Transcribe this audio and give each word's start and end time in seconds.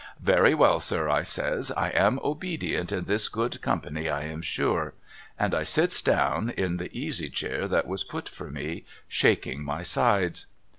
'Very 0.19 0.55
well 0.55 0.79
sir' 0.79 1.09
I 1.09 1.21
says' 1.21 1.69
I 1.77 1.89
am 1.89 2.19
obedient 2.23 2.91
in 2.91 3.03
this 3.03 3.29
good 3.29 3.61
company 3.61 4.09
I 4.09 4.23
am 4.23 4.41
sure.' 4.41 4.95
And 5.37 5.53
I 5.53 5.61
sits 5.61 6.01
down 6.01 6.49
in 6.49 6.77
the 6.77 6.89
easy 6.91 7.29
chair 7.29 7.67
that 7.67 7.85
was 7.85 8.03
put 8.03 8.27
for 8.27 8.49
me, 8.49 8.83
shaking 9.07 9.63
my 9.63 9.83
sides. 9.83 10.47